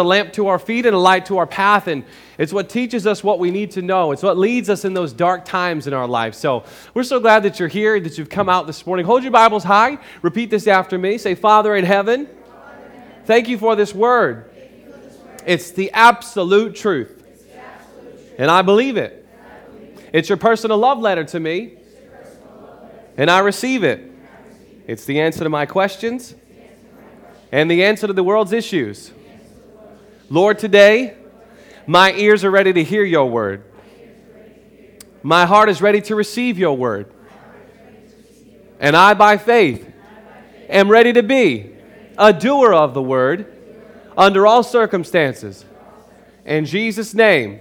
[0.00, 1.88] a lamp to our feet and a light to our path.
[1.88, 2.04] And
[2.38, 4.12] it's what teaches us what we need to know.
[4.12, 6.36] It's what leads us in those dark times in our life.
[6.36, 6.62] So
[6.94, 9.04] we're so glad that you're here, that you've come out this morning.
[9.06, 9.98] Hold your Bibles high.
[10.22, 11.18] Repeat this after me.
[11.18, 12.28] Say, Father in heaven,
[13.24, 14.48] thank you for this word.
[15.44, 17.20] It's the absolute truth.
[18.38, 19.26] And I believe it.
[20.12, 21.76] It's your personal love letter to me.
[23.16, 24.12] And I receive it.
[24.86, 26.36] It's the answer to my questions
[27.50, 29.10] and the answer to the world's issues.
[30.30, 31.16] Lord, today,
[31.86, 33.64] my ears are ready to hear your word.
[35.22, 37.10] My heart is ready to receive your word.
[38.78, 39.90] And I, by faith,
[40.68, 41.72] am ready to be
[42.18, 43.50] a doer of the word
[44.18, 45.64] under all circumstances.
[46.44, 47.60] In Jesus' name,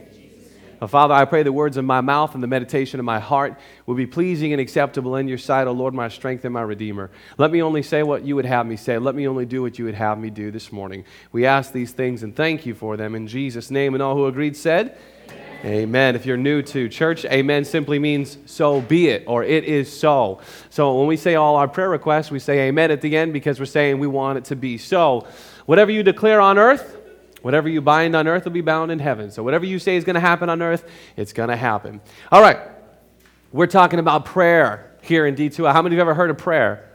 [0.86, 3.96] Father, I pray the words of my mouth and the meditation of my heart will
[3.96, 7.10] be pleasing and acceptable in your sight, O Lord, my strength and my Redeemer.
[7.40, 9.00] Let me only say what you would have me say.
[9.00, 11.04] Let me only do what you would have me do this morning.
[11.32, 13.96] We ask these things and thank you for them in Jesus' name.
[13.96, 14.96] And all who agreed said,
[15.66, 16.16] amen.
[16.16, 20.42] If you're new to church, amen simply means so be it or it is so.
[20.70, 23.60] So when we say all our prayer requests, we say amen at the end because
[23.60, 25.26] we're saying we want it to be so.
[25.66, 26.98] Whatever you declare on earth,
[27.42, 29.32] Whatever you bind on earth will be bound in heaven.
[29.32, 32.02] So whatever you say is going to happen on earth, it's going to happen.
[32.32, 32.60] All right.
[33.52, 35.72] We're talking about prayer here in D2.
[35.72, 36.87] How many of you have ever heard of prayer?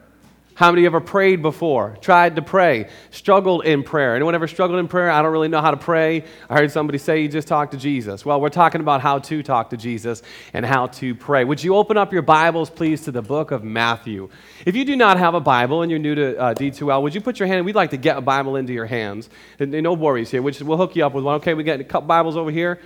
[0.63, 1.97] How many of you ever prayed before?
[2.01, 2.89] Tried to pray?
[3.11, 4.15] Struggled in prayer?
[4.15, 5.11] Anyone ever struggled in prayer?
[5.11, 6.23] I don't really know how to pray.
[6.49, 8.25] I heard somebody say you just talk to Jesus.
[8.25, 11.43] Well, we're talking about how to talk to Jesus and how to pray.
[11.43, 14.29] Would you open up your Bibles, please, to the book of Matthew?
[14.65, 17.21] If you do not have a Bible and you're new to uh, D2L, would you
[17.21, 17.67] put your hand?
[17.67, 19.31] We'd like to get a Bible into your hands.
[19.59, 20.43] And, no worries here.
[20.43, 21.35] We'll hook you up with one.
[21.39, 22.79] Okay, we got a couple Bibles over here.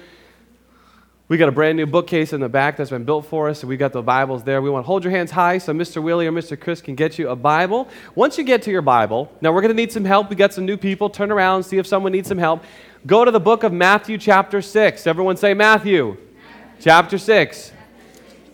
[1.29, 3.69] We got a brand new bookcase in the back that's been built for us, and
[3.69, 4.63] we got the Bibles there.
[4.63, 6.01] We want to hold your hands high so Mr.
[6.01, 6.59] Willie or Mr.
[6.59, 7.89] Chris can get you a Bible.
[8.15, 10.31] Once you get to your Bible, now we're going to need some help.
[10.31, 11.11] We got some new people.
[11.11, 12.63] Turn around, see if someone needs some help.
[13.07, 15.05] Go to the book of Matthew, chapter 6.
[15.05, 16.81] Everyone say Matthew, Matthew.
[16.81, 17.73] chapter 6.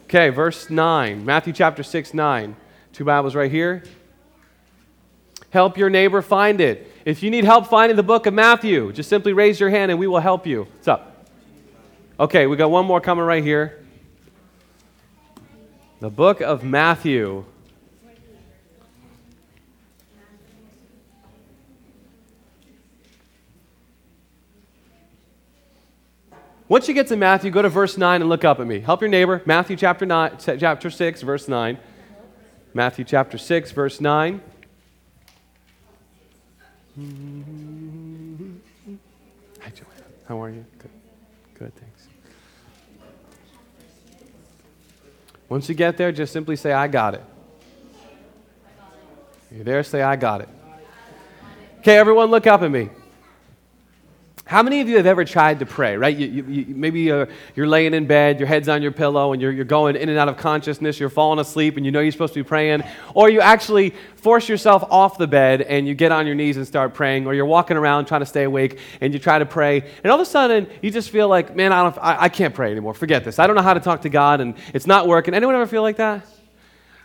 [0.04, 1.26] Okay, verse 9.
[1.26, 2.56] Matthew, chapter 6, 9.
[2.94, 3.82] Two Bibles right here.
[5.50, 6.90] Help your neighbor find it.
[7.04, 10.00] If you need help finding the book of Matthew, just simply raise your hand and
[10.00, 10.62] we will help you.
[10.62, 11.11] What's up?
[12.20, 13.80] Okay, we got one more coming right here.
[16.00, 17.44] The book of Matthew.
[26.68, 28.80] Once you get to Matthew, go to verse 9 and look up at me.
[28.80, 29.42] Help your neighbor.
[29.44, 31.78] Matthew chapter, nine, chapter 6, verse 9.
[32.74, 34.40] Matthew chapter 6, verse 9.
[39.60, 40.04] Hi, Joanna.
[40.26, 40.64] How are you?
[40.78, 40.90] Good.
[41.58, 42.08] Good, thanks.
[45.52, 47.22] Once you get there, just simply say, I got it.
[49.50, 50.48] You're there, say, I got it.
[51.80, 52.88] Okay, everyone, look up at me.
[54.44, 56.16] How many of you have ever tried to pray, right?
[56.16, 59.40] You, you, you, maybe you're, you're, laying in bed, your head's on your pillow, and
[59.40, 62.10] you're, you're going in and out of consciousness, you're falling asleep, and you know you're
[62.10, 62.82] supposed to be praying.
[63.14, 66.66] Or you actually force yourself off the bed and you get on your knees and
[66.66, 67.26] start praying.
[67.26, 69.88] Or you're walking around trying to stay awake and you try to pray.
[70.02, 72.54] And all of a sudden, you just feel like, man, I, don't, I, I can't
[72.54, 72.94] pray anymore.
[72.94, 73.38] Forget this.
[73.38, 75.34] I don't know how to talk to God, and it's not working.
[75.34, 76.26] Anyone ever feel like that?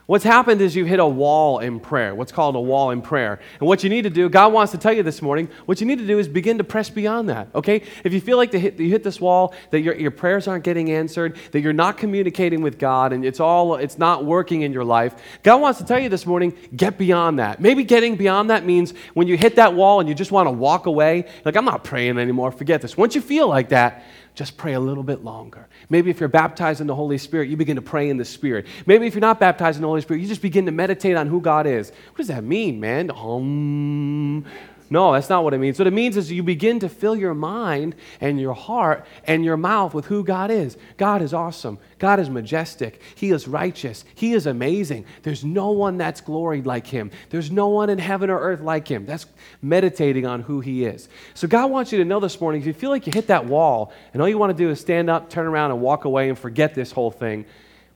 [0.07, 3.41] What's happened is you've hit a wall in prayer, what's called a wall in prayer.
[3.59, 5.85] And what you need to do, God wants to tell you this morning, what you
[5.85, 7.83] need to do is begin to press beyond that, okay?
[8.05, 10.89] If you feel like hit, you hit this wall, that your, your prayers aren't getting
[10.91, 14.85] answered, that you're not communicating with God, and it's all, it's not working in your
[14.85, 15.13] life,
[15.43, 17.59] God wants to tell you this morning, get beyond that.
[17.59, 20.51] Maybe getting beyond that means when you hit that wall and you just want to
[20.51, 22.95] walk away, like, I'm not praying anymore, forget this.
[22.95, 24.05] Once you feel like that,
[24.37, 25.67] just pray a little bit longer.
[25.89, 28.67] Maybe if you're baptized in the Holy Spirit, you begin to pray in the Spirit.
[28.85, 31.25] Maybe if you're not baptized in the Holy Spirit, you just begin to meditate on
[31.25, 31.89] who God is.
[31.89, 33.09] What does that mean, man?
[33.09, 34.45] Um,
[34.89, 35.77] no, that's not what it means.
[35.77, 39.57] What it means is you begin to fill your mind and your heart and your
[39.57, 40.77] mouth with who God is.
[40.95, 41.77] God is awesome.
[41.99, 43.01] God is majestic.
[43.15, 44.05] He is righteous.
[44.15, 45.05] He is amazing.
[45.23, 47.11] There's no one that's gloried like him.
[47.29, 49.05] There's no one in heaven or earth like him.
[49.05, 49.25] That's
[49.61, 51.09] meditating on who he is.
[51.33, 53.45] So God wants you to know this morning if you feel like you hit that
[53.45, 56.29] wall and all you want to do is stand up, turn around, and walk away
[56.29, 57.45] and forget this whole thing,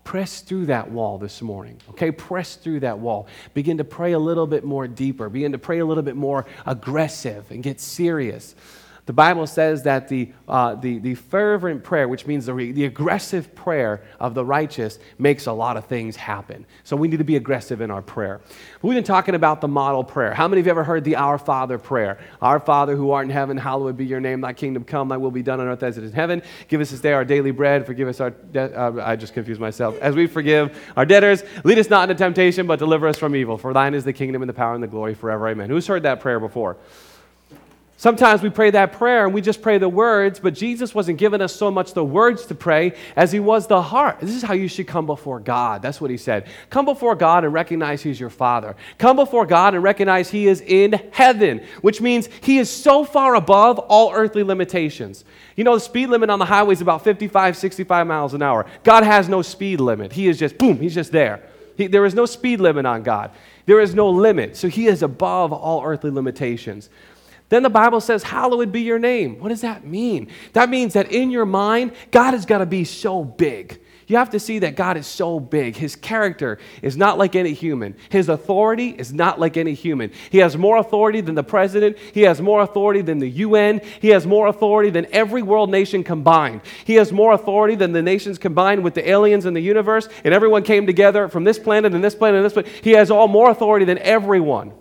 [0.04, 2.12] Press through that wall this morning, okay?
[2.12, 3.28] Press through that wall.
[3.54, 5.30] Begin to pray a little bit more deeper.
[5.30, 8.56] Begin to pray a little bit more aggressive and get serious.
[9.12, 13.54] The Bible says that the, uh, the, the fervent prayer, which means the, the aggressive
[13.54, 16.66] prayer of the righteous, makes a lot of things happen.
[16.86, 18.40] So we need to be aggressive in our prayer.
[18.82, 20.34] We've been talking about the model prayer.
[20.34, 22.20] How many of you ever heard the Our Father prayer?
[22.42, 24.40] Our Father who art in heaven, hallowed be your name.
[24.40, 26.42] Thy kingdom come, thy will be done on earth as it is in heaven.
[26.70, 27.86] Give us this day our daily bread.
[27.86, 28.74] Forgive us our debt.
[28.74, 30.00] Uh, I just confused myself.
[30.00, 33.58] As we forgive our debtors, lead us not into temptation, but deliver us from evil.
[33.58, 35.50] For thine is the kingdom and the power and the glory forever.
[35.50, 35.70] Amen.
[35.70, 36.78] Who's heard that prayer before?
[38.02, 41.40] Sometimes we pray that prayer and we just pray the words, but Jesus wasn't giving
[41.40, 44.20] us so much the words to pray as he was the heart.
[44.22, 45.84] This is how you should come before God.
[45.84, 46.48] That's what he said.
[46.72, 48.76] Come before God and recognize he's your Father.
[48.98, 53.36] Come before God and recognize he is in heaven, which means he is so far
[53.36, 55.24] above all earthly limitations.
[55.56, 58.66] You know, the speed limit on the highway is about 55, 65 miles an hour.
[58.84, 60.12] God has no speed limit.
[60.12, 61.44] He is just, boom, he's just there.
[61.78, 63.30] He, there is no speed limit on God.
[63.68, 64.58] There is no limit.
[64.58, 66.90] So he is above all earthly limitations.
[67.52, 69.38] Then the Bible says, Hallowed be your name.
[69.40, 70.30] What does that mean?
[70.54, 73.82] That means that in your mind, God has got to be so big.
[74.08, 75.76] You have to see that God is so big.
[75.76, 77.96] His character is not like any human.
[78.10, 80.12] His authority is not like any human.
[80.30, 81.98] He has more authority than the president.
[82.14, 83.82] He has more authority than the UN.
[84.00, 86.62] He has more authority than every world nation combined.
[86.86, 90.08] He has more authority than the nations combined with the aliens in the universe.
[90.24, 92.72] And everyone came together from this planet and this planet and this planet.
[92.82, 94.72] He has all more authority than everyone.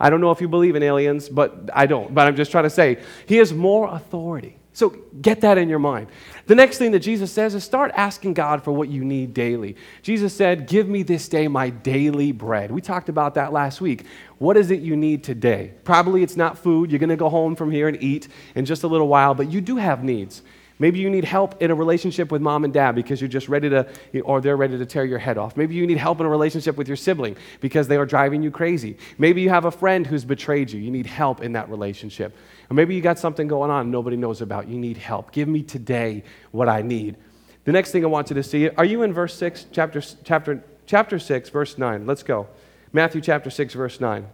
[0.00, 2.14] I don't know if you believe in aliens, but I don't.
[2.14, 4.56] But I'm just trying to say, he has more authority.
[4.72, 6.06] So get that in your mind.
[6.46, 9.76] The next thing that Jesus says is start asking God for what you need daily.
[10.00, 12.70] Jesus said, Give me this day my daily bread.
[12.70, 14.06] We talked about that last week.
[14.38, 15.74] What is it you need today?
[15.84, 16.90] Probably it's not food.
[16.90, 19.50] You're going to go home from here and eat in just a little while, but
[19.50, 20.42] you do have needs.
[20.80, 23.68] Maybe you need help in a relationship with mom and dad because you're just ready
[23.68, 23.86] to,
[24.22, 25.54] or they're ready to tear your head off.
[25.54, 28.50] Maybe you need help in a relationship with your sibling because they are driving you
[28.50, 28.96] crazy.
[29.18, 30.80] Maybe you have a friend who's betrayed you.
[30.80, 32.34] You need help in that relationship.
[32.70, 34.68] Or maybe you got something going on nobody knows about.
[34.68, 35.32] You need help.
[35.32, 37.18] Give me today what I need.
[37.64, 40.64] The next thing I want you to see, are you in verse 6, chapter, chapter,
[40.86, 42.06] chapter 6, verse 9?
[42.06, 42.48] Let's go.
[42.90, 44.26] Matthew chapter 6, verse 9.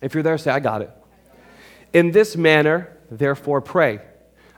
[0.00, 0.92] If you're there, say, I got it.
[1.92, 4.00] In this manner, therefore, pray.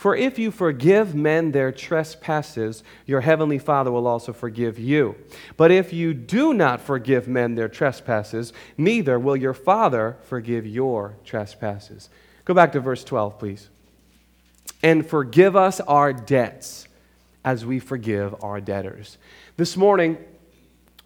[0.00, 5.14] For if you forgive men their trespasses, your heavenly Father will also forgive you.
[5.58, 11.16] But if you do not forgive men their trespasses, neither will your Father forgive your
[11.26, 12.08] trespasses.
[12.46, 13.68] Go back to verse 12, please.
[14.82, 16.88] And forgive us our debts
[17.44, 19.18] as we forgive our debtors.
[19.58, 20.16] This morning,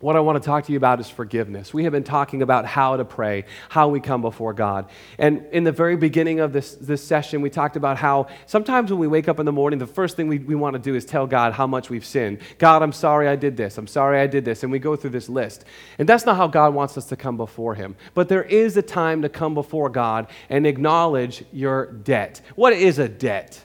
[0.04, 1.72] what I want to talk to you about is forgiveness.
[1.72, 4.90] We have been talking about how to pray, how we come before God.
[5.18, 9.00] And in the very beginning of this, this session, we talked about how sometimes when
[9.00, 11.06] we wake up in the morning, the first thing we, we want to do is
[11.06, 12.40] tell God how much we've sinned.
[12.58, 13.78] God, I'm sorry I did this.
[13.78, 14.62] I'm sorry I did this.
[14.62, 15.64] And we go through this list.
[15.98, 17.96] And that's not how God wants us to come before Him.
[18.12, 22.42] But there is a time to come before God and acknowledge your debt.
[22.56, 23.58] What is a debt?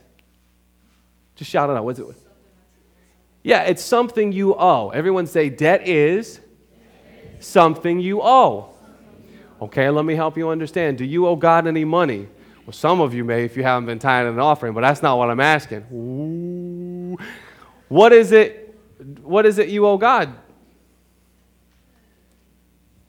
[1.35, 1.83] Just shout it out.
[1.83, 2.05] What's it?
[3.43, 4.89] Yeah, it's something you owe.
[4.89, 6.39] Everyone say, debt is
[7.39, 8.69] something you owe.
[9.61, 10.97] Okay, let me help you understand.
[10.97, 12.27] Do you owe God any money?
[12.65, 15.17] Well, some of you may if you haven't been tithing an offering, but that's not
[15.17, 15.85] what I'm asking.
[15.91, 17.17] Ooh.
[17.87, 18.77] What is it?
[19.23, 20.33] What is it you owe God?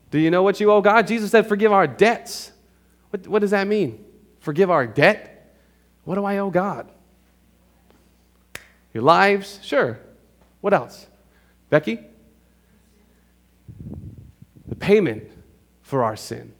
[0.09, 1.07] Do you know what you owe God?
[1.07, 2.51] Jesus said, forgive our debts.
[3.11, 4.03] What, what does that mean?
[4.39, 5.55] Forgive our debt?
[6.03, 6.89] What do I owe God?
[8.93, 9.59] Your lives?
[9.63, 9.99] Sure.
[10.61, 11.07] What else?
[11.69, 11.99] Becky?
[14.67, 15.23] The payment
[15.81, 16.53] for our sin.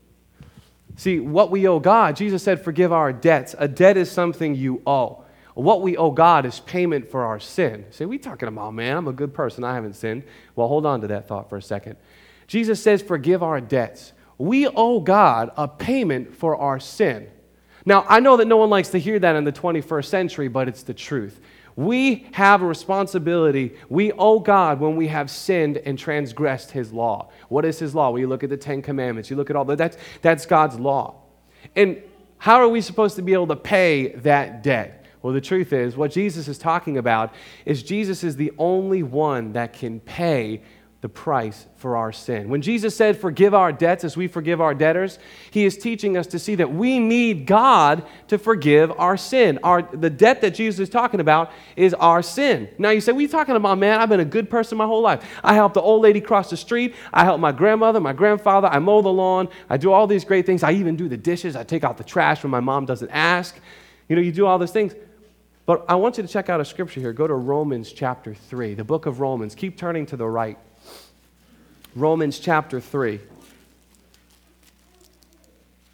[0.97, 3.55] See, what we owe God, Jesus said, forgive our debts.
[3.57, 5.23] A debt is something you owe.
[5.53, 7.85] What we owe God is payment for our sin.
[7.91, 9.63] Say, we talking about, man, I'm a good person.
[9.63, 10.23] I haven't sinned.
[10.55, 11.97] Well, hold on to that thought for a second.
[12.47, 14.13] Jesus says, forgive our debts.
[14.37, 17.29] We owe God a payment for our sin.
[17.85, 20.67] Now, I know that no one likes to hear that in the 21st century, but
[20.67, 21.39] it's the truth.
[21.81, 23.75] We have a responsibility.
[23.89, 27.29] We owe God when we have sinned and transgressed His law.
[27.49, 28.11] What is His law?
[28.11, 30.79] Well, you look at the Ten Commandments, you look at all that, that's, that's God's
[30.79, 31.15] law.
[31.75, 32.01] And
[32.37, 35.05] how are we supposed to be able to pay that debt?
[35.21, 37.33] Well, the truth is, what Jesus is talking about
[37.65, 40.61] is Jesus is the only one that can pay
[41.01, 42.47] the price for our sin.
[42.47, 45.17] When Jesus said, Forgive our debts as we forgive our debtors,
[45.49, 49.57] he is teaching us to see that we need God to forgive our sin.
[49.63, 52.69] Our, the debt that Jesus is talking about is our sin.
[52.77, 53.99] Now you say, What are you talking about, man?
[53.99, 55.27] I've been a good person my whole life.
[55.43, 56.93] I helped the old lady cross the street.
[57.11, 58.67] I help my grandmother, my grandfather.
[58.67, 59.49] I mow the lawn.
[59.71, 60.61] I do all these great things.
[60.61, 61.55] I even do the dishes.
[61.55, 63.59] I take out the trash when my mom doesn't ask.
[64.07, 64.93] You know, you do all those things.
[65.65, 67.13] But I want you to check out a scripture here.
[67.13, 69.55] Go to Romans chapter 3, the book of Romans.
[69.55, 70.59] Keep turning to the right.
[71.95, 73.19] Romans chapter 3.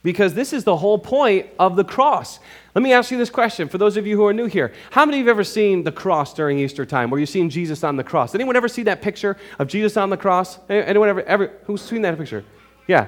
[0.07, 2.39] because this is the whole point of the cross.
[2.73, 4.71] Let me ask you this question for those of you who are new here.
[4.91, 7.49] How many of you have ever seen the cross during Easter time where you've seen
[7.49, 8.33] Jesus on the cross?
[8.33, 10.59] Anyone ever see that picture of Jesus on the cross?
[10.69, 12.45] Anyone ever, ever who's seen that picture?
[12.87, 13.07] Yeah.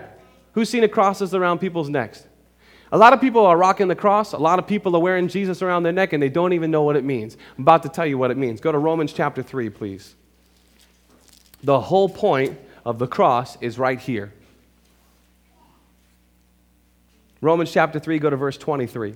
[0.52, 2.26] Who's seen the crosses around people's necks?
[2.92, 4.34] A lot of people are rocking the cross.
[4.34, 6.84] A lot of people are wearing Jesus around their neck and they don't even know
[6.84, 7.38] what it means.
[7.58, 8.60] I'm about to tell you what it means.
[8.60, 10.16] Go to Romans chapter 3, please.
[11.64, 14.34] The whole point of the cross is right here.
[17.40, 19.14] Romans chapter 3, go to verse 23.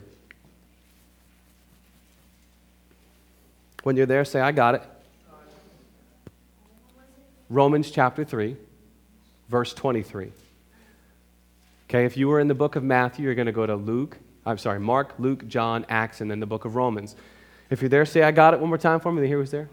[3.81, 4.83] When you're there, say, I got it.
[7.49, 8.55] Romans chapter 3,
[9.49, 10.31] verse 23.
[11.89, 14.19] Okay, if you were in the book of Matthew, you're going to go to Luke,
[14.45, 17.15] I'm sorry, Mark, Luke, John, Acts, and then the book of Romans.
[17.71, 19.27] If you're there, say, I got it one more time for me.
[19.27, 19.67] The was there.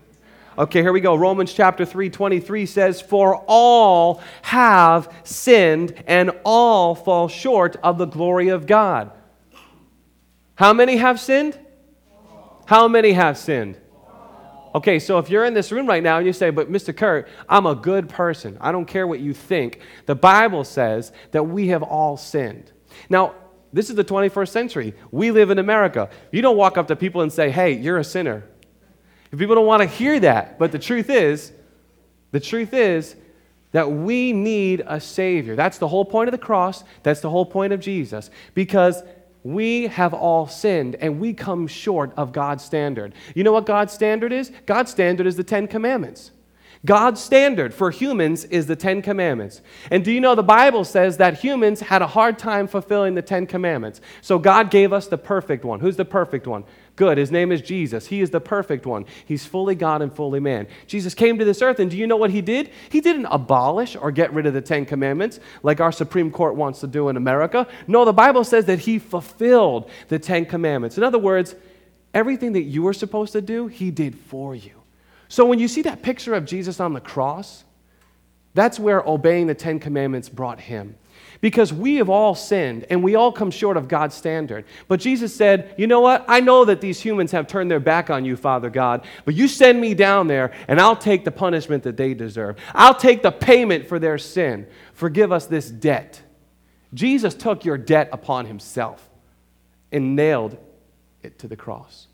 [0.58, 1.14] Okay, here we go.
[1.14, 8.06] Romans chapter 3, 23 says, For all have sinned and all fall short of the
[8.06, 9.12] glory of God.
[10.56, 11.58] How many have sinned?
[12.66, 13.80] How many have sinned?
[14.74, 16.96] Okay, so if you're in this room right now and you say, But Mr.
[16.96, 21.44] Kurt, I'm a good person, I don't care what you think, the Bible says that
[21.44, 22.72] we have all sinned.
[23.08, 23.34] Now,
[23.72, 24.94] this is the 21st century.
[25.12, 26.10] We live in America.
[26.32, 28.49] You don't walk up to people and say, Hey, you're a sinner.
[29.36, 31.52] People don't want to hear that, but the truth is,
[32.32, 33.14] the truth is
[33.72, 35.54] that we need a Savior.
[35.54, 36.82] That's the whole point of the cross.
[37.02, 38.30] That's the whole point of Jesus.
[38.54, 39.02] Because
[39.42, 43.14] we have all sinned and we come short of God's standard.
[43.34, 44.50] You know what God's standard is?
[44.66, 46.32] God's standard is the Ten Commandments.
[46.84, 49.60] God's standard for humans is the Ten Commandments.
[49.90, 53.22] And do you know the Bible says that humans had a hard time fulfilling the
[53.22, 54.00] Ten Commandments?
[54.22, 55.80] So God gave us the perfect one.
[55.80, 56.64] Who's the perfect one?
[57.00, 57.16] Good.
[57.16, 58.08] His name is Jesus.
[58.08, 59.06] He is the perfect one.
[59.24, 60.66] He's fully God and fully man.
[60.86, 62.68] Jesus came to this earth, and do you know what he did?
[62.90, 66.80] He didn't abolish or get rid of the Ten Commandments like our Supreme Court wants
[66.80, 67.66] to do in America.
[67.86, 70.98] No, the Bible says that he fulfilled the Ten Commandments.
[70.98, 71.54] In other words,
[72.12, 74.82] everything that you were supposed to do, he did for you.
[75.28, 77.64] So when you see that picture of Jesus on the cross,
[78.52, 80.96] that's where obeying the Ten Commandments brought him.
[81.40, 84.66] Because we have all sinned and we all come short of God's standard.
[84.88, 86.24] But Jesus said, You know what?
[86.28, 89.48] I know that these humans have turned their back on you, Father God, but you
[89.48, 92.56] send me down there and I'll take the punishment that they deserve.
[92.74, 94.66] I'll take the payment for their sin.
[94.92, 96.20] Forgive us this debt.
[96.92, 99.08] Jesus took your debt upon himself
[99.90, 100.58] and nailed
[101.22, 102.06] it to the cross.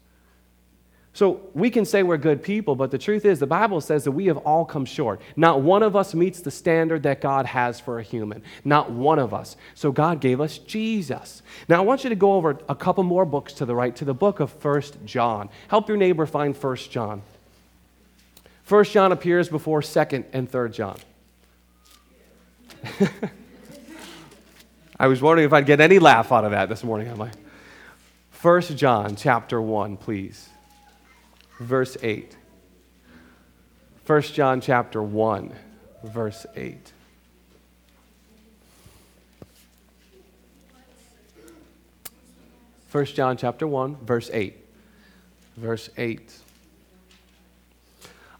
[1.17, 4.11] So we can say we're good people, but the truth is, the Bible says that
[4.13, 5.19] we have all come short.
[5.35, 8.43] Not one of us meets the standard that God has for a human.
[8.67, 9.57] Not one of us.
[9.75, 11.41] So God gave us Jesus.
[11.71, 14.05] Now I want you to go over a couple more books to the right, to
[14.05, 15.49] the book of First John.
[15.69, 17.23] Help your neighbor find First John.
[18.65, 20.99] First John appears before Second and Third John.
[25.01, 27.09] I was wondering if I'd get any laugh out of that this morning.
[27.09, 27.31] Am I?
[28.33, 30.51] First John chapter 1, please
[31.61, 32.37] verse 8.
[34.07, 35.53] 1 John chapter 1,
[36.05, 36.93] verse 8.
[42.89, 44.57] First John chapter 1, verse 8.
[45.57, 46.33] Verse 8.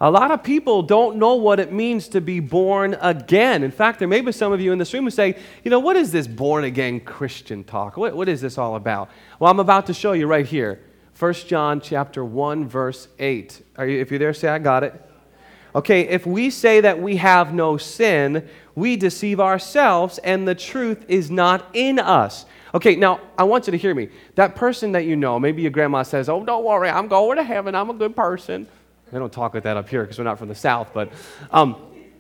[0.01, 3.63] A lot of people don't know what it means to be born again.
[3.63, 5.79] In fact, there may be some of you in this room who say, you know,
[5.79, 7.97] what is this born again Christian talk?
[7.97, 9.11] What, what is this all about?
[9.41, 10.81] Well, I'm about to show you right here.
[11.19, 13.63] 1 John chapter 1 verse 8.
[13.77, 15.03] Are you if you're there say I got it.
[15.75, 21.05] Okay, if we say that we have no sin, we deceive ourselves and the truth
[21.09, 22.47] is not in us.
[22.75, 24.09] Okay, now I want you to hear me.
[24.35, 27.45] That person that you know, maybe your grandma says, "Oh, don't worry, I'm going to
[27.45, 27.75] heaven.
[27.75, 28.67] I'm a good person."
[29.11, 31.11] They don't talk like that up here because we're not from the south, but
[31.51, 31.77] um,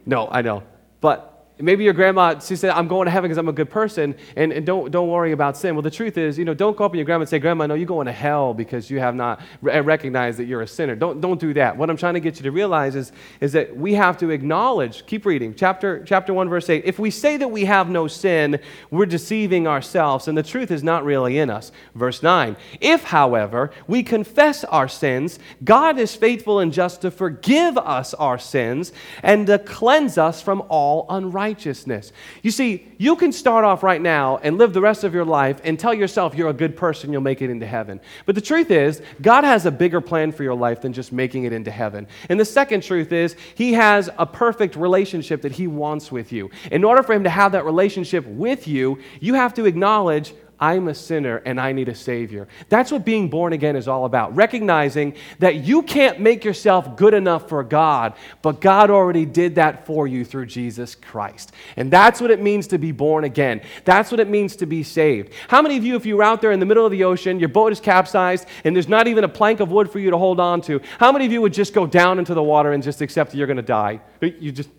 [0.06, 0.62] no, I know.
[1.00, 4.14] But Maybe your grandma, she said, I'm going to heaven because I'm a good person,
[4.36, 5.74] and, and don't, don't worry about sin.
[5.74, 7.66] Well, the truth is, you know, don't go up to your grandma and say, Grandma,
[7.66, 10.68] no, you're going to hell because you have not re- uh, recognized that you're a
[10.68, 10.94] sinner.
[10.94, 11.74] Don't, don't do that.
[11.74, 13.10] What I'm trying to get you to realize is,
[13.40, 16.84] is that we have to acknowledge, keep reading, chapter, chapter 1, verse 8.
[16.84, 18.60] If we say that we have no sin,
[18.90, 21.72] we're deceiving ourselves, and the truth is not really in us.
[21.94, 22.54] Verse 9.
[22.82, 28.38] If, however, we confess our sins, God is faithful and just to forgive us our
[28.38, 32.10] sins and to cleanse us from all unrighteousness righteousness.
[32.42, 35.60] You see, you can start off right now and live the rest of your life
[35.62, 38.00] and tell yourself you're a good person, you'll make it into heaven.
[38.24, 41.44] But the truth is, God has a bigger plan for your life than just making
[41.44, 42.08] it into heaven.
[42.28, 46.50] And the second truth is, He has a perfect relationship that He wants with you.
[46.72, 50.88] In order for Him to have that relationship with you, you have to acknowledge I'm
[50.88, 52.48] a sinner and I need a Savior.
[52.68, 54.34] That's what being born again is all about.
[54.34, 59.86] Recognizing that you can't make yourself good enough for God, but God already did that
[59.86, 61.52] for you through Jesus Christ.
[61.76, 63.60] And that's what it means to be born again.
[63.84, 65.32] That's what it means to be saved.
[65.48, 67.38] How many of you, if you were out there in the middle of the ocean,
[67.38, 70.18] your boat is capsized, and there's not even a plank of wood for you to
[70.18, 72.82] hold on to, how many of you would just go down into the water and
[72.82, 74.00] just accept that you're going to die?
[74.20, 74.70] You just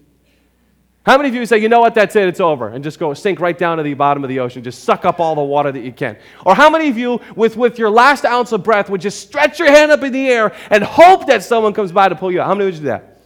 [1.07, 3.13] how many of you say, you know what, that's it, it's over, and just go
[3.13, 5.71] sink right down to the bottom of the ocean, just suck up all the water
[5.71, 6.17] that you can?
[6.45, 9.57] Or how many of you, with, with your last ounce of breath, would just stretch
[9.57, 12.41] your hand up in the air and hope that someone comes by to pull you
[12.41, 12.47] out?
[12.47, 13.21] How many would do that?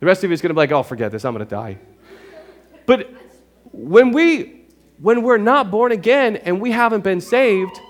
[0.00, 1.50] The rest of you is going to be like, oh, forget this, I'm going to
[1.50, 1.78] die.
[2.84, 3.14] But
[3.72, 4.66] when, we,
[5.00, 7.80] when we're not born again and we haven't been saved,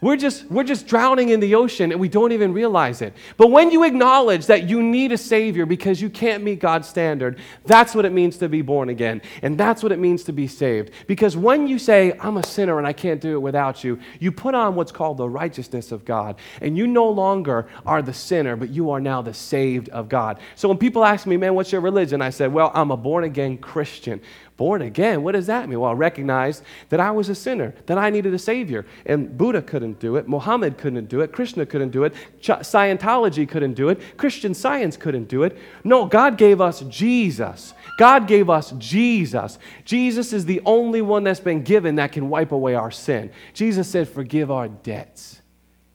[0.00, 3.14] we're just, we're just drowning in the ocean and we don't even realize it.
[3.36, 7.40] But when you acknowledge that you need a Savior because you can't meet God's standard,
[7.66, 9.20] that's what it means to be born again.
[9.42, 10.92] And that's what it means to be saved.
[11.08, 14.30] Because when you say, I'm a sinner and I can't do it without you, you
[14.30, 16.36] put on what's called the righteousness of God.
[16.60, 20.38] And you no longer are the sinner, but you are now the saved of God.
[20.54, 22.22] So when people ask me, man, what's your religion?
[22.22, 24.20] I said, well, I'm a born again Christian.
[24.58, 25.78] Born again, what does that mean?
[25.78, 28.84] Well, I recognized that I was a sinner, that I needed a Savior.
[29.06, 32.12] And Buddha couldn't do it, Muhammad couldn't do it, Krishna couldn't do it,
[32.42, 35.56] Scientology couldn't do it, Christian science couldn't do it.
[35.84, 37.72] No, God gave us Jesus.
[38.00, 39.60] God gave us Jesus.
[39.84, 43.30] Jesus is the only one that's been given that can wipe away our sin.
[43.54, 45.40] Jesus said, Forgive our debts.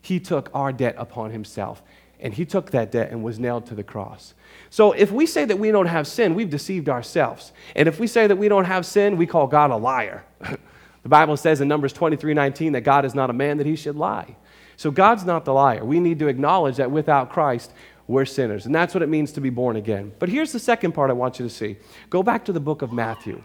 [0.01, 1.83] He took our debt upon himself,
[2.23, 4.33] and he took that debt and was nailed to the cross.
[4.69, 7.51] So if we say that we don't have sin, we've deceived ourselves.
[7.75, 10.23] And if we say that we don't have sin, we call God a liar.
[10.39, 13.75] the Bible says in Numbers 23 19 that God is not a man that he
[13.75, 14.37] should lie.
[14.77, 15.83] So God's not the liar.
[15.83, 17.73] We need to acknowledge that without Christ,
[18.07, 18.65] we're sinners.
[18.65, 20.13] And that's what it means to be born again.
[20.17, 21.75] But here's the second part I want you to see
[22.09, 23.43] go back to the book of Matthew.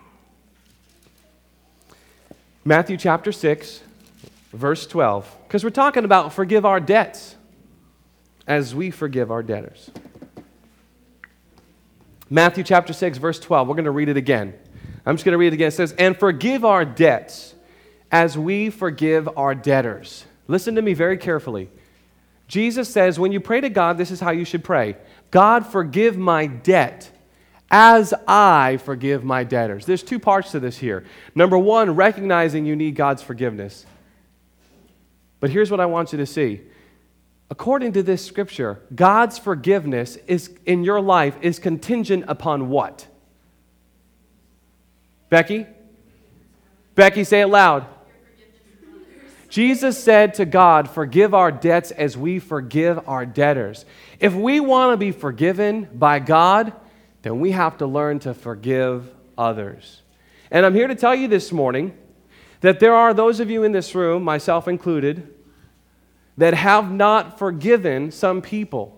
[2.65, 3.83] Matthew chapter 6,
[4.53, 5.37] verse 12.
[5.47, 7.35] Because we're talking about forgive our debts
[8.49, 9.91] as we forgive our debtors.
[12.29, 13.69] Matthew chapter 6, verse 12.
[13.69, 14.55] We're going to read it again.
[15.07, 15.69] I'm just going to read it again.
[15.69, 17.55] It says, And forgive our debts
[18.11, 20.25] as we forgive our debtors.
[20.47, 21.71] Listen to me very carefully.
[22.49, 24.97] Jesus says, when you pray to God, this is how you should pray
[25.31, 27.11] God, forgive my debt
[27.71, 29.85] as I forgive my debtors.
[29.85, 31.05] There's two parts to this here.
[31.35, 33.85] Number one, recognizing you need God's forgiveness.
[35.41, 36.63] But here's what I want you to see
[37.51, 43.07] according to this scripture, God's forgiveness is in your life is contingent upon what?
[45.31, 45.67] Becky?
[46.95, 47.87] Becky, say it loud.
[49.49, 53.87] Jesus said to God, Forgive our debts as we forgive our debtors.
[54.21, 56.73] If we want to be forgiven by God,
[57.23, 60.03] then we have to learn to forgive others.
[60.51, 61.97] And I'm here to tell you this morning
[62.61, 65.35] that there are those of you in this room, myself included,
[66.39, 68.97] that have not forgiven some people,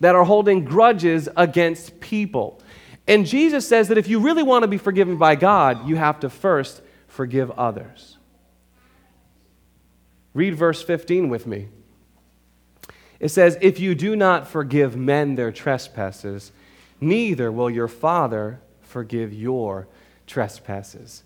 [0.00, 2.60] that are holding grudges against people.
[3.06, 6.20] And Jesus says that if you really want to be forgiven by God, you have
[6.20, 8.18] to first forgive others.
[10.34, 11.68] Read verse 15 with me.
[13.20, 16.50] It says, If you do not forgive men their trespasses,
[17.00, 19.86] neither will your Father forgive your
[20.26, 21.22] trespasses.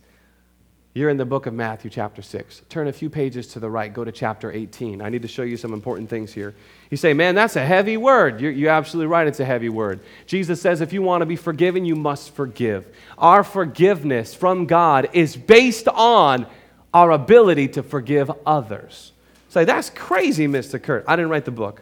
[0.99, 2.63] You're in the book of Matthew, chapter 6.
[2.69, 5.01] Turn a few pages to the right, go to chapter 18.
[5.01, 6.57] I need to show you some important things here.
[6.91, 8.41] You say, man, that's a heavy word.
[8.41, 10.01] You're, you're, absolutely right, it's a heavy word.
[10.27, 12.85] Jesus says, if you want to be forgiven, you must forgive.
[13.17, 16.49] Our forgiveness from God is based on
[16.93, 19.13] our ability to forgive others.
[19.51, 20.83] Say, that's crazy, Mr.
[20.83, 21.05] Kurt.
[21.07, 21.81] I didn't write the book.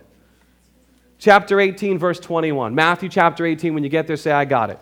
[1.18, 2.74] Chapter 18, verse 21.
[2.74, 4.78] Matthew chapter 18, when you get there, say, I got it.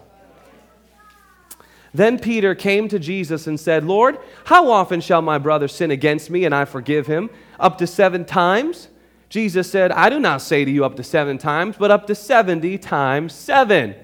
[1.95, 6.29] Then Peter came to Jesus and said, Lord, how often shall my brother sin against
[6.29, 7.31] me and I forgive him?
[7.61, 8.89] Up to seven times?
[9.29, 12.15] Jesus said, I do not say to you up to seven times, but up to
[12.15, 13.95] 70 times seven.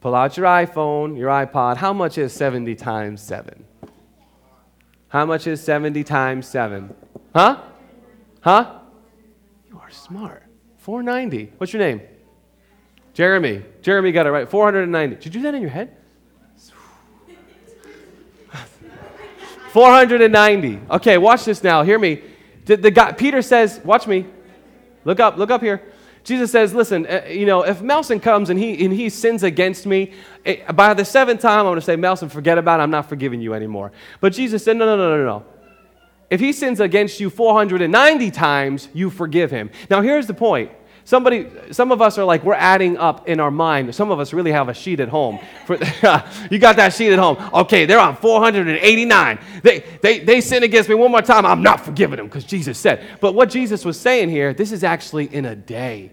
[0.00, 1.78] Pull out your iPhone, your iPod.
[1.78, 3.64] How much is 70 times seven?
[5.08, 6.94] How much is 70 times seven?
[7.34, 7.62] Huh?
[8.40, 8.80] Huh?
[9.68, 10.44] You are smart.
[10.78, 11.52] 490.
[11.58, 12.00] What's your name?
[13.14, 13.64] Jeremy.
[13.82, 14.48] Jeremy got it right.
[14.48, 15.16] 490.
[15.16, 15.97] Did you do that in your head?
[19.70, 20.80] 490.
[20.90, 21.82] Okay, watch this now.
[21.82, 22.22] Hear me.
[22.64, 24.26] The, the guy, Peter says, watch me.
[25.04, 25.82] Look up, look up here.
[26.24, 29.86] Jesus says, listen, uh, you know, if Melson comes and he, and he sins against
[29.86, 30.12] me,
[30.44, 32.82] it, eh, by the seventh time, I'm going to say, Melson, forget about it.
[32.82, 33.92] I'm not forgiving you anymore.
[34.20, 35.46] But Jesus said, no, no, no, no, no.
[36.28, 39.70] If he sins against you 490 times, you forgive him.
[39.88, 40.70] Now, here's the point
[41.08, 43.94] Somebody, some of us are like, we're adding up in our mind.
[43.94, 45.38] Some of us really have a sheet at home.
[45.64, 45.76] For,
[46.50, 47.38] you got that sheet at home.
[47.54, 49.38] Okay, they're on 489.
[49.62, 51.46] They, they, they sin against me one more time.
[51.46, 53.06] I'm not forgiving them because Jesus said.
[53.22, 56.12] But what Jesus was saying here, this is actually in a day.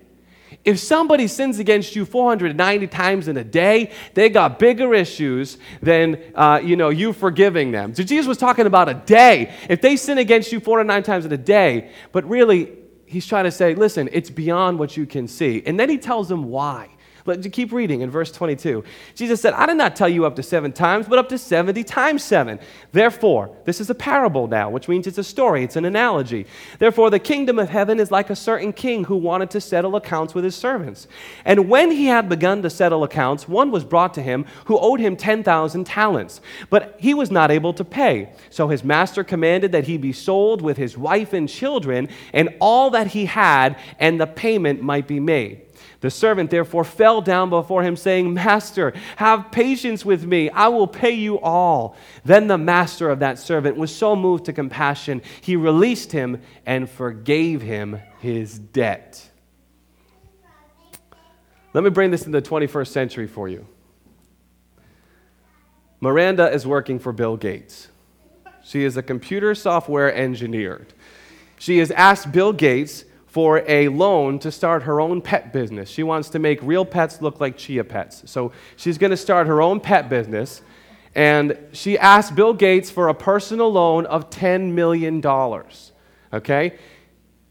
[0.64, 6.24] If somebody sins against you 490 times in a day, they got bigger issues than
[6.36, 7.94] uh, you know you forgiving them.
[7.94, 9.54] So Jesus was talking about a day.
[9.68, 13.52] If they sin against you 409 times in a day, but really he's trying to
[13.52, 15.64] say, listen, it's beyond what you can see.
[15.66, 16.90] And then he tells them why.
[17.26, 18.84] But keep reading in verse 22.
[19.16, 21.84] Jesus said, I did not tell you up to seven times, but up to 70
[21.84, 22.60] times seven.
[22.92, 26.46] Therefore, this is a parable now, which means it's a story, it's an analogy.
[26.78, 30.36] Therefore, the kingdom of heaven is like a certain king who wanted to settle accounts
[30.36, 31.08] with his servants.
[31.46, 35.00] And when he had begun to settle accounts, one was brought to him who owed
[35.00, 36.42] him 10,000 talents.
[36.70, 38.34] But he was not able to pay.
[38.52, 42.92] So his master commanded that he be sold with his wife and children and all
[42.92, 45.65] that he had, and the payment might be made.
[46.06, 50.52] The servant therefore fell down before him, saying, Master, have patience with me.
[50.52, 51.96] I will pay you all.
[52.24, 56.88] Then the master of that servant was so moved to compassion, he released him and
[56.88, 59.28] forgave him his debt.
[61.74, 63.66] Let me bring this in the 21st century for you.
[66.02, 67.88] Miranda is working for Bill Gates.
[68.64, 70.86] She is a computer software engineer.
[71.58, 75.90] She has asked Bill Gates for a loan to start her own pet business.
[75.90, 78.24] She wants to make real pets look like chia pets.
[78.28, 80.62] So she's going to start her own pet business.
[81.14, 85.22] And she asked Bill Gates for a personal loan of $10 million.
[86.32, 86.80] Okay?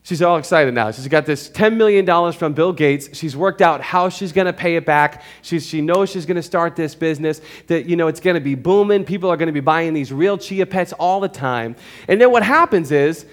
[0.05, 0.91] She's all excited now.
[0.91, 3.11] She's got this $10 million from Bill Gates.
[3.13, 5.23] She's worked out how she's going to pay it back.
[5.43, 8.41] She's, she knows she's going to start this business, that, you know, it's going to
[8.41, 9.05] be booming.
[9.05, 11.77] People are going to be buying these real chia pets all the time.
[12.09, 13.27] And then what happens is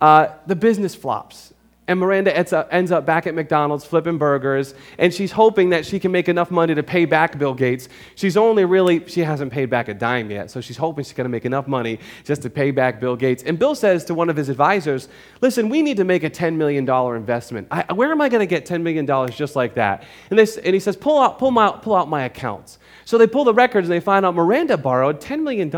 [0.00, 1.51] uh, the business flops.
[1.92, 5.84] And Miranda ends up, ends up back at McDonald's flipping burgers, and she's hoping that
[5.84, 7.90] she can make enough money to pay back Bill Gates.
[8.14, 11.26] She's only really, she hasn't paid back a dime yet, so she's hoping she's going
[11.26, 13.42] to make enough money just to pay back Bill Gates.
[13.42, 15.10] And Bill says to one of his advisors,
[15.42, 17.68] Listen, we need to make a $10 million investment.
[17.70, 20.04] I, where am I going to get $10 million just like that?
[20.30, 22.78] And, this, and he says, pull out, pull, my, pull out my accounts.
[23.04, 25.70] So they pull the records and they find out Miranda borrowed $10 million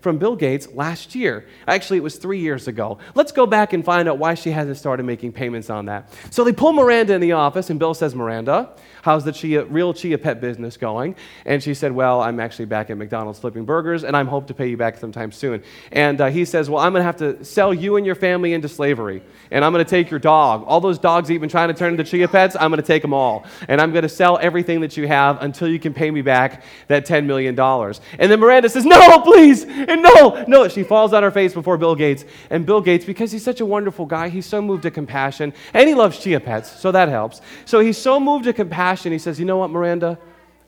[0.00, 1.46] from Bill Gates last year.
[1.66, 2.98] Actually, it was three years ago.
[3.14, 6.12] Let's go back and find out why she hasn't started making payments on that.
[6.30, 9.92] So they pull Miranda in the office, and Bill says, Miranda, how's the chia, real
[9.92, 11.16] chia pet business going?
[11.44, 14.54] And she said, Well, I'm actually back at McDonald's flipping burgers, and I'm hope to
[14.54, 15.62] pay you back sometime soon.
[15.92, 18.54] And uh, he says, Well, I'm going to have to sell you and your family
[18.54, 20.64] into slavery, and I'm going to take your dog.
[20.66, 23.02] All those dogs you've been trying to turn into chia pets, I'm going to take
[23.02, 23.44] them all.
[23.68, 26.53] And I'm going to sell everything that you have until you can pay me back
[26.88, 27.58] that $10 million.
[27.58, 30.68] And then Miranda says, No, please, and no, no.
[30.68, 32.24] She falls on her face before Bill Gates.
[32.50, 35.88] And Bill Gates, because he's such a wonderful guy, he's so moved to compassion, and
[35.88, 37.40] he loves chia pets, so that helps.
[37.64, 40.18] So he's so moved to compassion, he says, You know what, Miranda?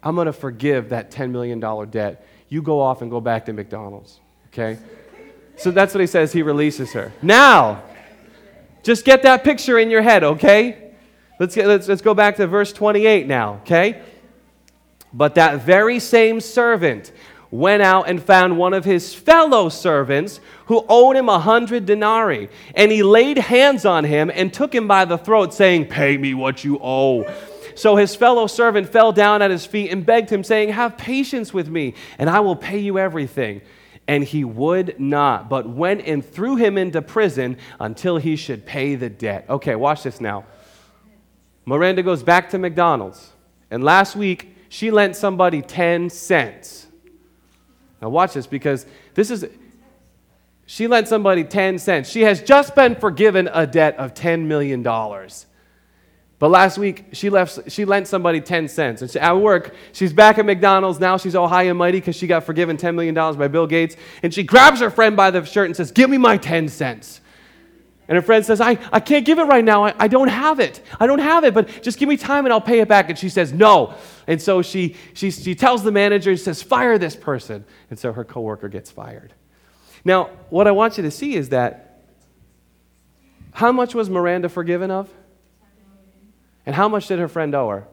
[0.02, 1.58] I'm going to forgive that $10 million
[1.90, 2.26] debt.
[2.48, 4.78] You go off and go back to McDonald's, okay?
[5.56, 6.32] So that's what he says.
[6.32, 7.12] He releases her.
[7.22, 7.82] Now,
[8.82, 10.92] just get that picture in your head, okay?
[11.40, 14.00] Let's, get, let's, let's go back to verse 28 now, okay?
[15.16, 17.10] But that very same servant
[17.50, 22.50] went out and found one of his fellow servants who owed him a hundred denarii.
[22.74, 26.34] And he laid hands on him and took him by the throat, saying, Pay me
[26.34, 27.24] what you owe.
[27.74, 31.54] So his fellow servant fell down at his feet and begged him, saying, Have patience
[31.54, 33.62] with me, and I will pay you everything.
[34.06, 38.96] And he would not, but went and threw him into prison until he should pay
[38.96, 39.46] the debt.
[39.48, 40.44] Okay, watch this now.
[41.64, 43.32] Miranda goes back to McDonald's.
[43.70, 46.86] And last week, she lent somebody 10 cents.
[48.00, 49.46] Now, watch this because this is,
[50.66, 52.08] she lent somebody 10 cents.
[52.08, 54.82] She has just been forgiven a debt of $10 million.
[56.38, 59.00] But last week, she, left, she lent somebody 10 cents.
[59.00, 61.00] And she, at work, she's back at McDonald's.
[61.00, 63.96] Now she's all high and mighty because she got forgiven $10 million by Bill Gates.
[64.22, 67.22] And she grabs her friend by the shirt and says, Give me my 10 cents.
[68.08, 69.84] And her friend says, I, I can't give it right now.
[69.84, 70.80] I, I don't have it.
[71.00, 73.10] I don't have it, but just give me time and I'll pay it back.
[73.10, 73.94] And she says, No.
[74.28, 77.64] And so she, she, she tells the manager, and says, Fire this person.
[77.90, 79.32] And so her coworker gets fired.
[80.04, 82.04] Now, what I want you to see is that
[83.52, 85.10] how much was Miranda forgiven of?
[86.64, 87.88] And how much did her friend owe her?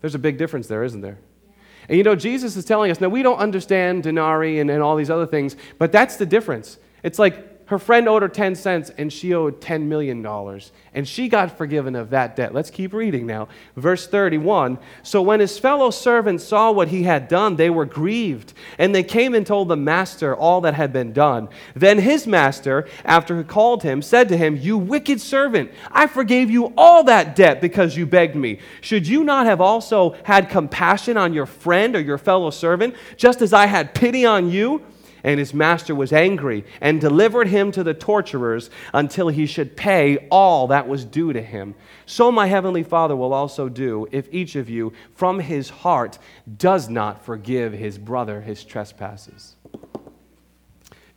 [0.00, 1.18] There's a big difference there, isn't there?
[1.88, 4.96] And you know, Jesus is telling us now we don't understand denarii and, and all
[4.96, 6.78] these other things, but that's the difference.
[7.02, 10.26] It's like her friend owed her 10 cents and she owed $10 million.
[10.92, 12.52] And she got forgiven of that debt.
[12.52, 13.46] Let's keep reading now.
[13.76, 18.54] Verse 31 So when his fellow servants saw what he had done, they were grieved.
[18.76, 21.48] And they came and told the master all that had been done.
[21.76, 26.50] Then his master, after he called him, said to him, You wicked servant, I forgave
[26.50, 28.58] you all that debt because you begged me.
[28.80, 33.40] Should you not have also had compassion on your friend or your fellow servant, just
[33.42, 34.82] as I had pity on you?
[35.22, 40.28] And his master was angry and delivered him to the torturers until he should pay
[40.30, 41.74] all that was due to him.
[42.06, 46.18] So my heavenly Father will also do if each of you from his heart
[46.56, 49.56] does not forgive his brother his trespasses.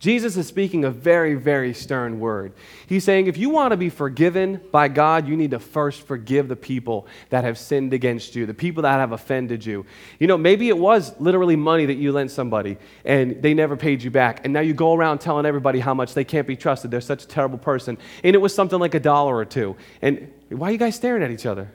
[0.04, 2.52] Jesus is speaking a very, very stern word.
[2.86, 6.46] He's saying, if you want to be forgiven by God, you need to first forgive
[6.46, 9.86] the people that have sinned against you, the people that have offended you.
[10.18, 14.02] You know, maybe it was literally money that you lent somebody and they never paid
[14.02, 14.44] you back.
[14.44, 16.90] And now you go around telling everybody how much they can't be trusted.
[16.90, 17.96] They're such a terrible person.
[18.22, 19.74] And it was something like a dollar or two.
[20.02, 21.72] And why are you guys staring at each other?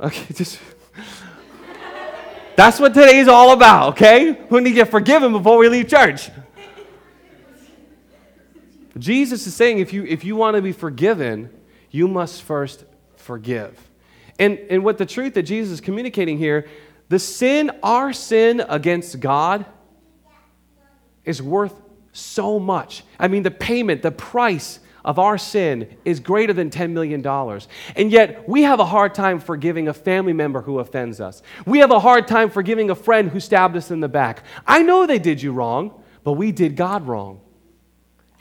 [0.00, 0.58] Okay, just.
[2.56, 4.32] That's what today's all about, okay?
[4.50, 6.28] We need to get forgiven before we leave church.
[8.98, 11.50] Jesus is saying if you, if you want to be forgiven,
[11.90, 12.84] you must first
[13.16, 13.78] forgive.
[14.38, 16.68] And, and what the truth that Jesus is communicating here,
[17.08, 19.66] the sin, our sin against God,
[21.24, 21.80] is worth
[22.12, 23.04] so much.
[23.18, 27.26] I mean, the payment, the price of our sin is greater than $10 million.
[27.96, 31.42] And yet, we have a hard time forgiving a family member who offends us.
[31.66, 34.44] We have a hard time forgiving a friend who stabbed us in the back.
[34.66, 37.40] I know they did you wrong, but we did God wrong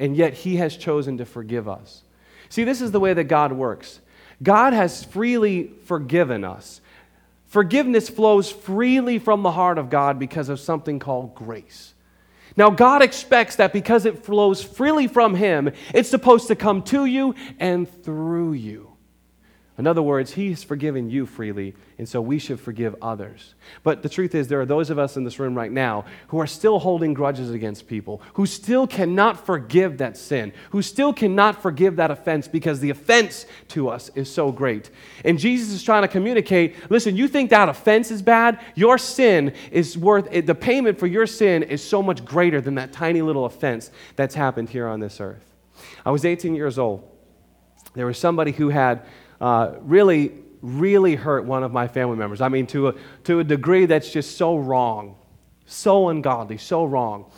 [0.01, 2.01] and yet He has chosen to forgive us.
[2.49, 4.01] See, this is the way that God works
[4.43, 6.81] God has freely forgiven us.
[7.45, 11.93] Forgiveness flows freely from the heart of God because of something called grace.
[12.57, 17.05] Now, God expects that because it flows freely from Him, it's supposed to come to
[17.05, 18.90] you and through you.
[19.81, 23.55] In other words, He has forgiven you freely, and so we should forgive others.
[23.81, 26.37] But the truth is, there are those of us in this room right now who
[26.37, 31.63] are still holding grudges against people, who still cannot forgive that sin, who still cannot
[31.63, 34.91] forgive that offense because the offense to us is so great.
[35.25, 38.59] And Jesus is trying to communicate listen, you think that offense is bad?
[38.75, 40.45] Your sin is worth, it.
[40.45, 44.35] the payment for your sin is so much greater than that tiny little offense that's
[44.35, 45.55] happened here on this earth.
[46.05, 47.07] I was 18 years old.
[47.93, 49.05] There was somebody who had
[49.41, 52.39] uh, really, really hurt one of my family members.
[52.39, 55.15] I mean, to a, to a degree that's just so wrong,
[55.65, 57.29] so ungodly, so wrong.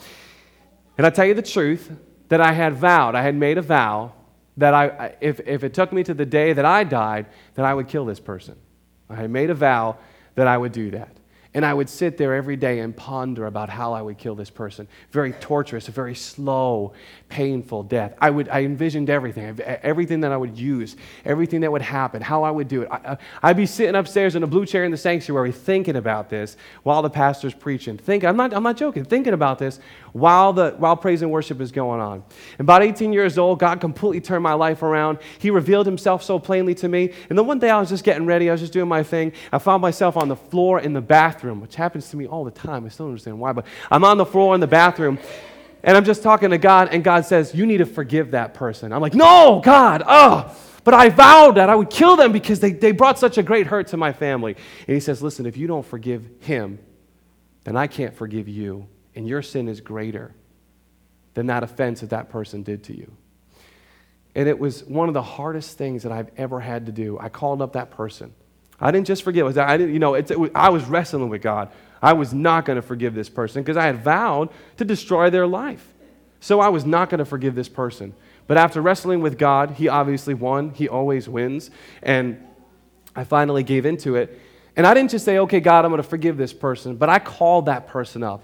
[0.97, 1.91] And I tell you the truth
[2.27, 4.13] that I had vowed, I had made a vow
[4.57, 7.73] that I, if, if it took me to the day that I died, that I
[7.73, 8.55] would kill this person.
[9.09, 9.97] I had made a vow
[10.35, 11.15] that I would do that.
[11.53, 14.49] And I would sit there every day and ponder about how I would kill this
[14.49, 14.87] person.
[15.11, 16.93] Very torturous, a very slow,
[17.29, 18.15] painful death.
[18.19, 22.43] I, would, I envisioned everything, everything that I would use, everything that would happen, how
[22.43, 22.89] I would do it.
[22.91, 26.57] I, would be sitting upstairs in a blue chair in the sanctuary thinking about this
[26.81, 27.97] while the pastor's preaching.
[27.97, 29.79] Think, I'm, not, I'm not joking, thinking about this
[30.13, 32.23] while, the, while praise and worship is going on.
[32.59, 35.19] About 18 years old, God completely turned my life around.
[35.39, 37.11] He revealed himself so plainly to me.
[37.29, 39.33] And then one day I was just getting ready, I was just doing my thing.
[39.51, 42.43] I found myself on the floor in the bathroom bathroom, which happens to me all
[42.43, 42.85] the time.
[42.85, 45.19] I still don't understand why, but I'm on the floor in the bathroom
[45.83, 48.93] and I'm just talking to God, and God says, You need to forgive that person.
[48.93, 52.71] I'm like, No, God, oh, but I vowed that I would kill them because they,
[52.71, 54.55] they brought such a great hurt to my family.
[54.87, 56.79] And He says, Listen, if you don't forgive him,
[57.65, 60.33] then I can't forgive you, and your sin is greater
[61.33, 63.11] than that offense that that person did to you.
[64.35, 67.19] And it was one of the hardest things that I've ever had to do.
[67.19, 68.33] I called up that person.
[68.79, 69.57] I didn't just forgive.
[69.57, 71.71] I didn't, you know, it was, I was wrestling with God.
[72.01, 75.47] I was not going to forgive this person because I had vowed to destroy their
[75.47, 75.87] life.
[76.39, 78.13] So I was not going to forgive this person.
[78.47, 80.71] But after wrestling with God, He obviously won.
[80.71, 81.71] He always wins.
[82.01, 82.45] And
[83.15, 84.37] I finally gave into it.
[84.75, 87.19] And I didn't just say, okay, God, I'm going to forgive this person, but I
[87.19, 88.43] called that person up.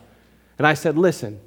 [0.60, 1.39] And I said, listen,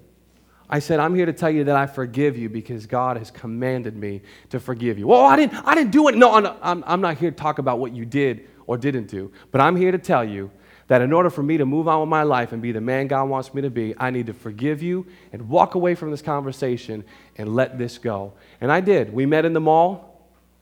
[0.68, 3.94] I said, I'm here to tell you that I forgive you because God has commanded
[3.94, 5.06] me to forgive you.
[5.06, 6.16] Well, I didn't, I didn't do it.
[6.16, 9.30] No, I'm, I'm not here to talk about what you did or didn't do.
[9.50, 10.50] But I'm here to tell you
[10.88, 13.06] that in order for me to move on with my life and be the man
[13.06, 16.22] God wants me to be, I need to forgive you and walk away from this
[16.22, 17.04] conversation
[17.36, 18.32] and let this go.
[18.62, 19.12] And I did.
[19.12, 20.11] We met in the mall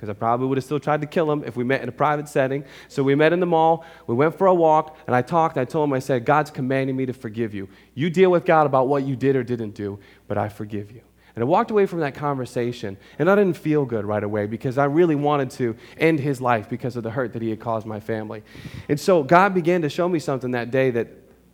[0.01, 1.93] because I probably would have still tried to kill him if we met in a
[1.93, 2.65] private setting.
[2.89, 5.59] So we met in the mall, we went for a walk, and I talked.
[5.59, 7.69] I told him, I said, God's commanding me to forgive you.
[7.95, 11.03] You deal with God about what you did or didn't do, but I forgive you.
[11.37, 14.79] And I walked away from that conversation, and I didn't feel good right away because
[14.79, 17.87] I really wanted to end his life because of the hurt that he had caused
[17.87, 18.43] my family.
[18.89, 21.09] And so God began to show me something that day that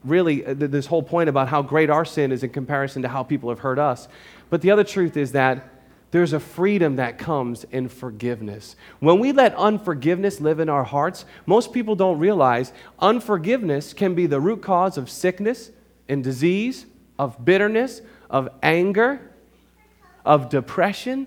[0.05, 3.25] really uh, this whole point about how great our sin is in comparison to how
[3.25, 4.07] people have hurt us.
[4.51, 5.76] But the other truth is that
[6.11, 8.77] there's a freedom that comes in forgiveness.
[9.01, 14.27] When we let unforgiveness live in our hearts, most people don't realize unforgiveness can be
[14.27, 15.71] the root cause of sickness
[16.09, 16.87] and disease,
[17.19, 19.33] of bitterness, of anger,
[20.25, 21.27] of depression.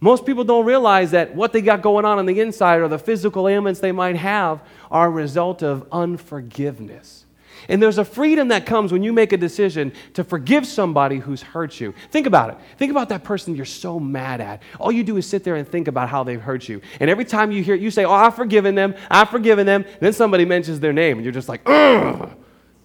[0.00, 2.98] Most people don't realize that what they got going on on the inside or the
[2.98, 7.26] physical ailments they might have are a result of unforgiveness.
[7.68, 11.42] And there's a freedom that comes when you make a decision to forgive somebody who's
[11.42, 11.94] hurt you.
[12.10, 12.58] Think about it.
[12.78, 14.62] Think about that person you're so mad at.
[14.78, 16.80] All you do is sit there and think about how they've hurt you.
[17.00, 18.94] And every time you hear it, you say, Oh, I've forgiven them.
[19.10, 19.84] I've forgiven them.
[20.00, 22.30] Then somebody mentions their name, and you're just like, Ugh.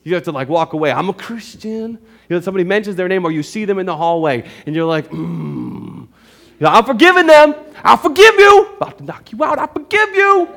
[0.05, 0.91] You have to like walk away.
[0.91, 1.97] I'm a Christian.
[2.29, 4.85] You know, somebody mentions their name, or you see them in the hallway, and you're
[4.85, 6.07] like, mm.
[6.59, 7.53] You know, I'm forgiving them.
[7.83, 8.67] I'll forgive you.
[8.77, 9.59] About to knock you out.
[9.59, 10.47] I'll forgive you.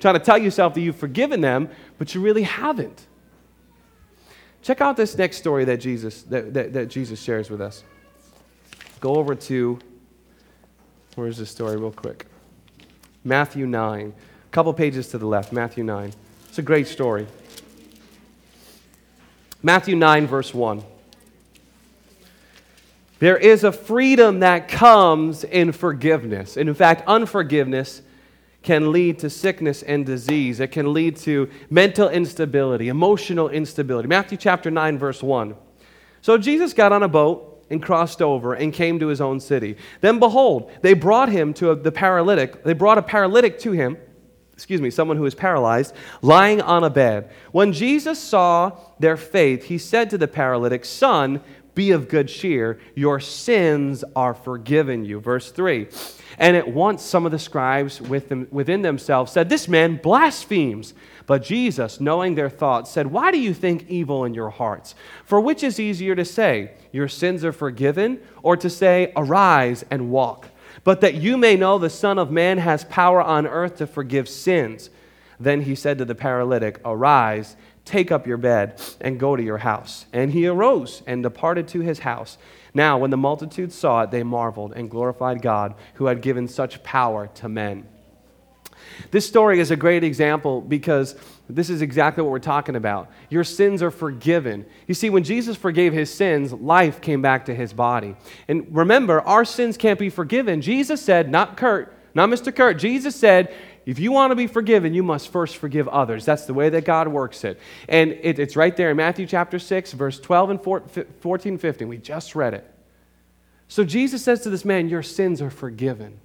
[0.00, 3.06] Trying to tell yourself that you've forgiven them, but you really haven't.
[4.62, 7.82] Check out this next story that Jesus, that, that, that Jesus shares with us.
[9.00, 9.80] Go over to,
[11.16, 12.26] where's this story, real quick?
[13.24, 14.12] Matthew 9.
[14.12, 16.12] A couple pages to the left, Matthew 9.
[16.48, 17.26] It's a great story.
[19.62, 20.84] Matthew 9, verse 1.
[23.18, 26.56] There is a freedom that comes in forgiveness.
[26.56, 28.02] And in fact, unforgiveness
[28.62, 30.60] can lead to sickness and disease.
[30.60, 34.08] It can lead to mental instability, emotional instability.
[34.08, 35.54] Matthew chapter 9, verse 1.
[36.20, 39.76] So Jesus got on a boat and crossed over and came to his own city.
[40.00, 42.62] Then behold, they brought him to a, the paralytic.
[42.62, 43.96] They brought a paralytic to him,
[44.52, 47.30] excuse me, someone who was paralyzed, lying on a bed.
[47.50, 51.40] When Jesus saw their faith, he said to the paralytic, Son,
[51.74, 55.20] be of good cheer, your sins are forgiven you.
[55.20, 55.88] Verse 3.
[56.38, 60.94] And at once some of the scribes within themselves said, This man blasphemes.
[61.26, 64.94] But Jesus, knowing their thoughts, said, Why do you think evil in your hearts?
[65.24, 70.10] For which is easier to say, Your sins are forgiven, or to say, Arise and
[70.10, 70.48] walk?
[70.84, 74.28] But that you may know the Son of Man has power on earth to forgive
[74.28, 74.90] sins.
[75.38, 79.58] Then he said to the paralytic, Arise Take up your bed and go to your
[79.58, 80.06] house.
[80.12, 82.38] And he arose and departed to his house.
[82.74, 86.82] Now, when the multitude saw it, they marveled and glorified God who had given such
[86.82, 87.86] power to men.
[89.10, 91.16] This story is a great example because
[91.48, 93.10] this is exactly what we're talking about.
[93.30, 94.64] Your sins are forgiven.
[94.86, 98.16] You see, when Jesus forgave his sins, life came back to his body.
[98.48, 100.60] And remember, our sins can't be forgiven.
[100.60, 102.54] Jesus said, not Kurt, not Mr.
[102.54, 106.24] Kurt, Jesus said, if you want to be forgiven, you must first forgive others.
[106.24, 107.58] That's the way that God works it.
[107.88, 111.88] And it, it's right there in Matthew chapter 6, verse 12 and 14, 15.
[111.88, 112.68] We just read it.
[113.68, 116.20] So Jesus says to this man, Your sins are forgiven.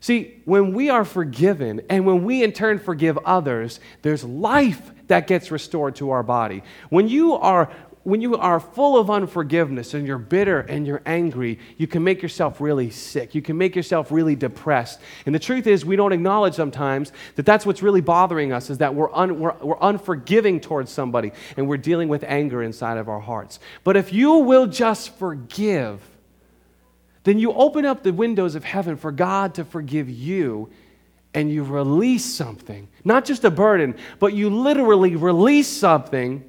[0.00, 5.26] See, when we are forgiven and when we in turn forgive others, there's life that
[5.26, 6.62] gets restored to our body.
[6.90, 7.72] When you are
[8.06, 12.22] when you are full of unforgiveness and you're bitter and you're angry, you can make
[12.22, 13.34] yourself really sick.
[13.34, 15.00] You can make yourself really depressed.
[15.26, 18.78] And the truth is, we don't acknowledge sometimes that that's what's really bothering us is
[18.78, 23.08] that we're, un, we're, we're unforgiving towards somebody and we're dealing with anger inside of
[23.08, 23.58] our hearts.
[23.82, 26.00] But if you will just forgive,
[27.24, 30.70] then you open up the windows of heaven for God to forgive you
[31.34, 32.86] and you release something.
[33.04, 36.48] Not just a burden, but you literally release something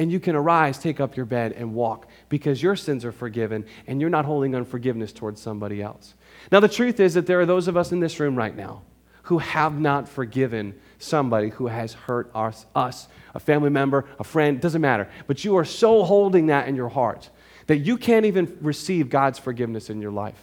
[0.00, 3.66] and you can arise, take up your bed, and walk because your sins are forgiven
[3.86, 6.14] and you're not holding unforgiveness towards somebody else.
[6.50, 8.80] Now, the truth is that there are those of us in this room right now
[9.24, 14.58] who have not forgiven somebody who has hurt us, us a family member, a friend,
[14.58, 15.06] doesn't matter.
[15.26, 17.28] But you are so holding that in your heart
[17.66, 20.40] that you can't even receive God's forgiveness in your life.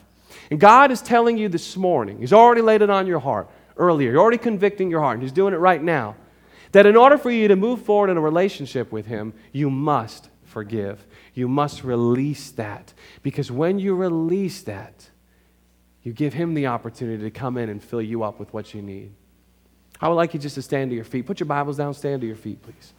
[0.51, 4.11] And God is telling you this morning, He's already laid it on your heart earlier,
[4.11, 6.15] He's already convicting your heart, and He's doing it right now
[6.71, 10.29] that in order for you to move forward in a relationship with Him, you must
[10.43, 11.05] forgive.
[11.33, 12.93] You must release that.
[13.23, 15.09] Because when you release that,
[16.03, 18.81] you give Him the opportunity to come in and fill you up with what you
[18.81, 19.13] need.
[19.99, 21.25] I would like you just to stand to your feet.
[21.25, 22.93] Put your Bibles down, stand to your feet, please.